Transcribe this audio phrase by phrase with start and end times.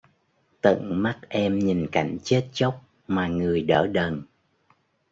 [0.61, 4.23] Tận mắt em nhìn cảnh chết chóc mà người đỡ đần